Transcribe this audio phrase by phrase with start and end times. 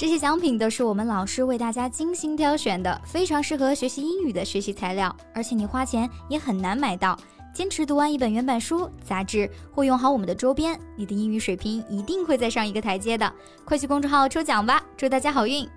[0.00, 7.14] 这些奖品都是我们老师为大家精心挑选的，非常适合学习英语的学习材料，而且你花钱也很难买到。
[7.52, 13.30] 坚持读完一本原版书、杂志，或用好我们的周边，你的英语水平一定会再上一个台阶的。
[13.62, 15.68] 快去公众号抽奖吧，祝大家好运！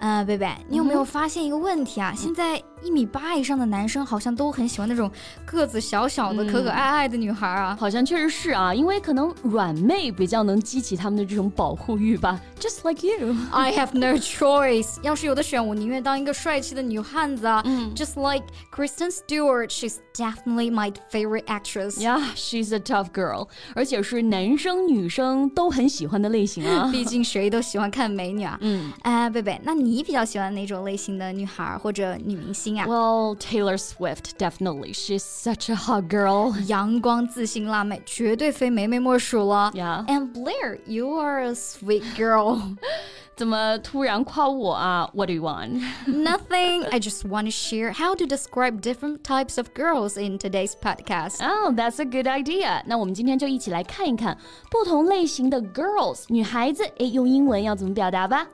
[0.00, 2.12] 呃，贝贝，你有没有发现一个问题啊？
[2.16, 2.60] 现在。
[2.82, 5.10] 一米八以上的男生好像都很喜欢那种
[5.44, 12.40] 个子小小的、可可爱爱的女孩啊，好像确实是啊，因为可能软妹比较能激起他们的这种保护欲吧。
[12.58, 14.98] Just like you, I have no choice。
[15.02, 17.62] 要是有的选，我宁愿当一个帅气的女汉子啊。
[17.94, 21.98] Just like Kristen Stewart, she's definitely my favorite actress.
[22.00, 26.88] Yeah, she's a tough girl，而且是男生女生都很喜欢的类型啊。
[26.90, 28.58] 毕竟谁都喜欢看美女啊。
[28.62, 34.93] 嗯，哎，贝贝，那你比较喜欢哪种类型的女孩或者女明星？well, Taylor Swift, definitely.
[34.93, 36.53] She's such a hot girl.
[36.67, 39.71] 阳光自信辣妹，绝对非梅梅莫属了。
[39.73, 40.05] Yeah.
[40.07, 42.75] And Blair, you are a sweet girl.
[43.35, 45.09] 怎么突然夸我啊？
[45.13, 45.81] What do you want?
[46.05, 46.85] Nothing.
[46.91, 51.41] I just want to share how to describe different types of girls in today's podcast.
[51.41, 52.83] Oh, that's a good idea.
[52.85, 54.37] 那我们今天就一起来看一看
[54.69, 58.47] 不同类型的 girls 女孩子，诶，用英文要怎么表达吧。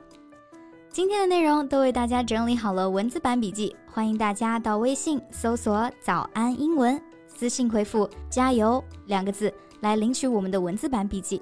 [0.95, 11.41] 今天的内容都为大家整理好了文字版笔记，欢迎大家到微信搜索“早安英文”，私信回复“加油”两个字来领取我们的文字版笔记。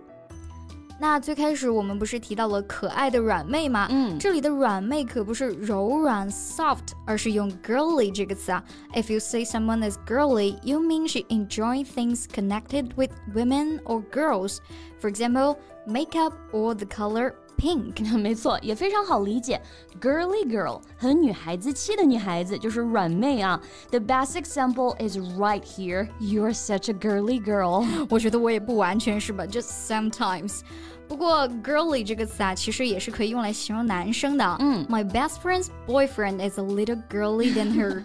[0.99, 3.87] 那最开始我们不是提到了可爱的软妹吗？
[3.91, 8.63] 嗯，这里的软妹可不是柔软 soft，而是用 girly 这个词啊。
[8.95, 14.57] If you say someone is girly, you mean she enjoy things connected with women or girls.
[14.99, 19.60] For example, makeup or the color pink，没错，也非常好理解。
[20.00, 23.60] Girly girl，很女孩子气的女孩子，就是软妹啊。
[23.90, 26.08] The best example is right here.
[26.20, 27.84] You're such a girly girl。
[28.08, 30.60] 我觉得我也不完全是吧，just sometimes。
[31.07, 34.57] 不过 girly 这个词啊，其实也是可以用来形容男生的。
[34.59, 38.03] 嗯，My best friend's boyfriend is a little girly than her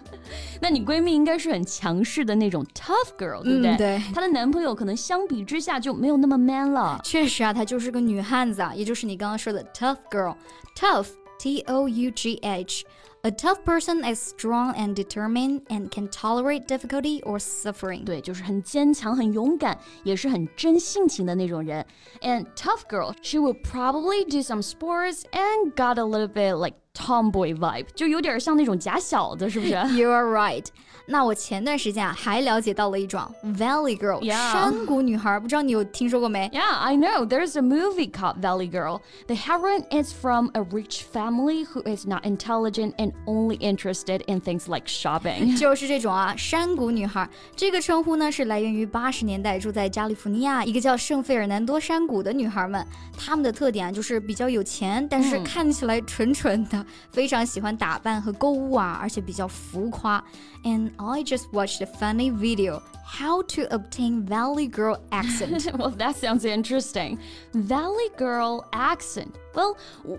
[0.61, 3.71] 那你闺蜜应该是很强势的那种 tough girl，对不对？
[3.71, 4.03] 嗯、对。
[4.13, 6.99] 她的男朋友可能相比之下就没有那么 man 了。
[7.03, 10.35] 确实啊，她就是个女汉子啊，也就是你刚刚说的 tough girl。
[10.75, 11.07] tough
[11.39, 12.85] T O U G H
[13.22, 18.04] a tough person is strong and determined and can tolerate difficulty or suffering.
[18.04, 21.86] 对，就是很坚强、很勇敢，也是很真性情的那种人。
[22.20, 27.56] And tough girl, she will probably do some sports and got a little bit like tomboy
[27.56, 29.72] vibe，就有点像那种假小子，是不是？
[29.96, 30.64] You are right。
[31.06, 34.52] 那我前段时间啊，还了解到了一种 Valley Girl，、yeah.
[34.52, 36.48] 山谷女孩，不知道你有听说过没？
[36.48, 37.26] Yeah, I know.
[37.26, 39.02] There's a movie called Valley Girl.
[39.26, 44.40] The heroine is from a rich family who is not intelligent and only interested in
[44.40, 45.58] things like shopping.
[45.58, 47.28] 就是这种啊，山谷女孩。
[47.54, 52.82] 这个称呼呢，是来源于八十年代住在加利福尼亚一个叫圣费尔南多山谷的女孩们。
[53.14, 60.22] 她们的特点啊，就是比较有钱，但是看起来蠢蠢的，嗯、 非常喜欢打扮和购物啊，而且比较浮夸。
[60.64, 65.70] And I just watched a funny video how to obtain Valley Girl accent.
[65.76, 67.18] well, that sounds interesting.
[67.52, 69.34] Valley Girl accent.
[69.52, 69.76] Well,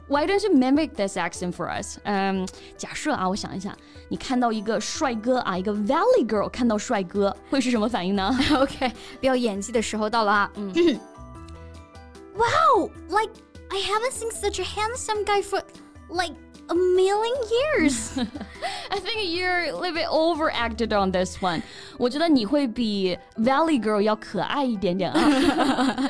[0.08, 1.98] why don't you mimic this accent for us?
[2.04, 3.76] 嗯、um,，假设啊，我想一想，
[4.08, 8.38] 你看到一个帅哥啊，一个 Valley Girl 看到帅哥会是什么反应呢？
[8.54, 10.52] OK，表演技的时候到了啊。
[10.56, 11.00] 嗯。
[12.36, 13.32] wow, like
[13.72, 15.64] I haven't seen such a handsome guy for
[16.10, 16.36] like
[16.70, 18.18] a million years.
[18.92, 21.62] I think you're a little bit overacted on this one.
[21.98, 26.09] 我觉得你会比 Valley Girl 要可爱一点点啊。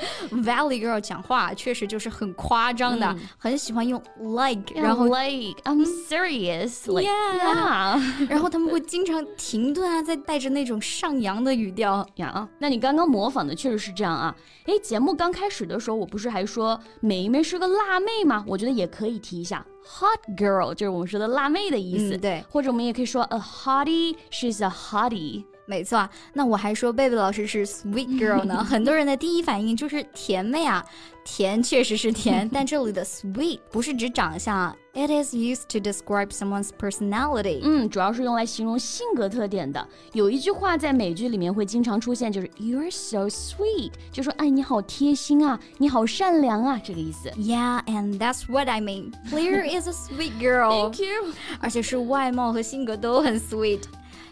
[0.51, 12.49] Valley Girl 讲话确实就是很夸张的，嗯、很喜欢用 like，然后 like I'm serious，like yeah，然后他们会经常停顿啊，再带着那种上扬的语调呀。
[12.59, 14.35] 那你刚刚模仿的确实是这样啊。
[14.67, 18.45] 哎，节目刚开始的时候，我不是还说梅梅是个辣妹吗？
[18.47, 19.65] 我觉得也可以提一下。
[19.83, 25.45] Hot girl 就是我们说的辣妹的意思，嗯、对，或者我们也可以说 a hottie，she's a hottie。
[25.71, 30.85] 没错，那我还说贝贝老师是 sweet girl 呢，很多人的第一反应就是甜妹啊，
[31.25, 37.61] 甜确实是甜，但这里的 sweet 不是指长相啊，it is used to describe someone's personality。
[37.63, 39.87] 嗯，主要是用来形容性格特点的。
[40.13, 47.31] 有一句话在美剧里面会经常出现，就是 you're so sweet，就说哎你好贴心啊，你好善良啊，这个意思。
[47.39, 49.13] Yeah，and that's what I mean.
[49.31, 50.91] Blair is a sweet girl.
[50.91, 51.33] Thank you。
[51.61, 53.83] 而且是外貌和性格都很 sweet。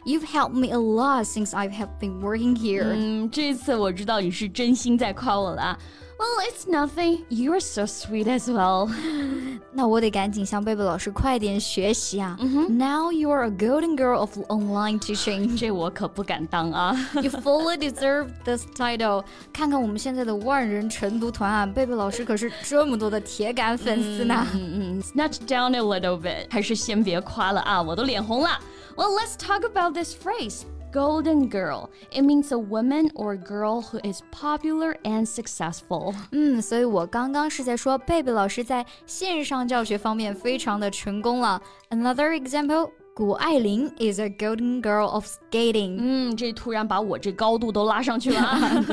[0.06, 2.84] You've helped me a lot since I have been working here.
[2.94, 5.80] 嗯，这次我知道你是真心在夸我了啊。
[6.20, 7.24] Well, it's nothing.
[7.30, 8.90] You're so sweet as well.
[9.74, 12.38] 那我得赶紧向贝贝老师快点学习啊。
[12.40, 15.58] Now you're a golden girl of online teaching.
[15.58, 16.96] 这我可不敢当啊。
[17.16, 19.24] You fully deserve this title.
[19.52, 24.46] 看看我们现在的万人晨读团啊，贝贝老师可是这么多的铁杆粉丝呢。
[24.54, 28.50] 嗯嗯，snatch down a little bit，还是先别夸了啊，我都脸红了。
[28.98, 30.66] Well, let's talk about this phrase.
[30.92, 31.90] Golden girl.
[32.12, 36.14] It means a woman or girl who is popular and successful.
[36.32, 41.60] 嗯，所以我刚刚是在说贝贝老师在线上教学方面非常的成功了。
[41.90, 42.92] Another example.
[43.18, 45.98] 谷爱凌 is a golden girl of skating。
[46.00, 48.84] 嗯，这突然把我这高度都拉上去了啊！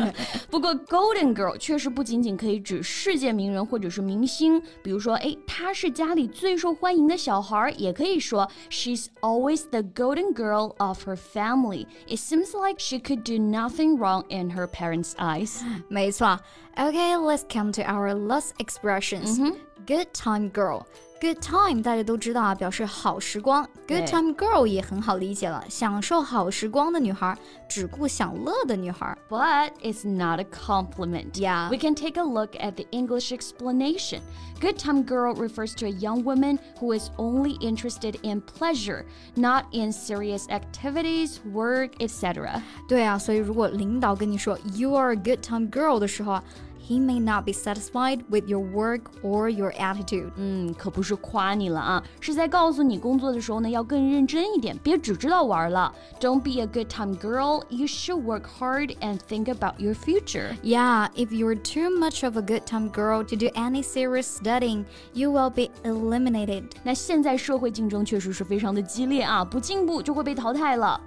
[0.51, 11.87] 不过 golden girl 确实不仅仅可以指世界名人或者是明星，比如说，哎，她是家里最受欢迎的小孩，也可以说 she's always the golden girl of her family.
[12.07, 15.63] It seems like she could do nothing wrong in her parents' eyes.
[15.89, 16.39] 没错。
[16.77, 19.39] Okay, let's come to our last expressions.
[19.87, 20.85] Good time girl.
[21.25, 23.69] Good time，大家都知道啊，表示好时光。
[23.87, 27.37] Good time girl 也很好理解了，享受好时光的女孩，
[27.69, 29.15] 只顾享乐的女孩。
[29.29, 31.33] But it's not a compliment.
[31.35, 31.69] Yeah.
[31.69, 34.21] We can take a look at the English explanation.
[34.63, 39.65] Good time girl refers to a young woman who is only interested in pleasure, not
[39.73, 42.63] in serious activities, work, etc.
[42.89, 46.45] 对啊，所以如果领导跟你说 You are a good time girl 的时候啊。
[46.85, 50.31] he may not be satisfied with your work or your attitude.
[50.37, 55.95] 嗯，可不是夸你了啊，是在告诉你工作的时候呢要更认真一点，别只知道玩了。
[56.19, 57.63] Don't be a good time girl.
[57.69, 60.57] You should work hard and think about your future.
[60.65, 64.85] Yeah, if you're too much of a good time girl to do any serious studying,
[65.15, 66.65] you will be eliminated.
[66.83, 71.01] 那现在社会竞争确实是非常的激烈啊，不进步就会被淘汰了。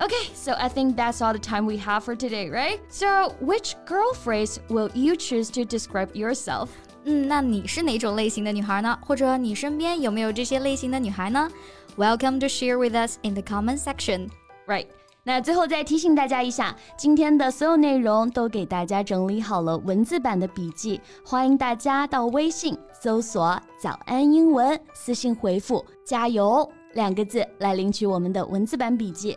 [0.00, 2.80] Okay, so I think that's all the time we have for today, right?
[2.88, 6.68] So, which girl phrase will you choose to describe yourself?
[7.04, 8.98] 嗯，那你是哪种类型的女孩呢？
[9.00, 11.48] 或者你身边有没有这些类型的女孩呢？
[11.96, 14.28] Welcome to share with us in the comment section.
[14.66, 14.88] Right.
[15.22, 29.36] 那最后再提醒大家一下，今天的所有内容都给大家整理好了文字版的笔记，欢迎大家到微信搜索“早安英文”，私信回复“加油”两个字来领取我们的文字版笔记。